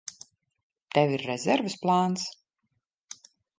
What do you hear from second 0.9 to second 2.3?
Tev ir rezerves plāns?